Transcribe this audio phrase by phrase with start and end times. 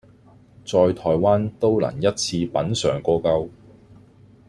[0.65, 3.49] 在台灣都能一次品嚐個夠